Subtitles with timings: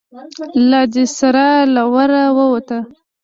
[0.69, 2.69] له دې سره له وره ووت.